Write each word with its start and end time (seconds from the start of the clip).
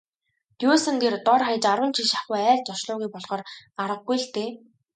Дюссандер 0.59 1.13
дор 1.25 1.41
хаяж 1.47 1.65
арван 1.71 1.91
жил 1.97 2.07
шахуу 2.13 2.35
айлд 2.49 2.65
зочлоогүй 2.69 3.07
болохоор 3.11 3.41
аргагүй 3.81 4.17
л 4.23 4.27
дээ. 4.35 4.49